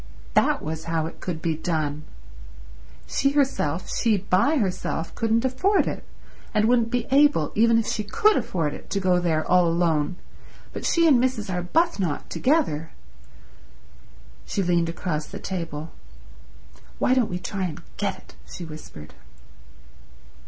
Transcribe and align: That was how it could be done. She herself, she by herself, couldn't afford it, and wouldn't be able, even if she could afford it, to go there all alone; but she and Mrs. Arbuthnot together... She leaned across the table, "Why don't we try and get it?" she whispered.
That 0.33 0.63
was 0.63 0.85
how 0.85 1.05
it 1.05 1.19
could 1.19 1.43
be 1.43 1.53
done. 1.55 2.05
She 3.05 3.33
herself, 3.33 3.87
she 3.99 4.17
by 4.17 4.55
herself, 4.57 5.13
couldn't 5.13 5.45
afford 5.45 5.85
it, 5.85 6.03
and 6.55 6.65
wouldn't 6.65 6.89
be 6.89 7.05
able, 7.11 7.51
even 7.53 7.77
if 7.77 7.85
she 7.85 8.03
could 8.03 8.35
afford 8.35 8.73
it, 8.73 8.89
to 8.89 8.99
go 8.99 9.19
there 9.19 9.45
all 9.45 9.67
alone; 9.67 10.15
but 10.73 10.87
she 10.87 11.07
and 11.07 11.23
Mrs. 11.23 11.53
Arbuthnot 11.53 12.31
together... 12.31 12.89
She 14.43 14.63
leaned 14.63 14.89
across 14.89 15.27
the 15.27 15.37
table, 15.37 15.91
"Why 16.97 17.13
don't 17.13 17.29
we 17.29 17.37
try 17.37 17.65
and 17.65 17.83
get 17.97 18.17
it?" 18.17 18.35
she 18.51 18.65
whispered. 18.65 19.13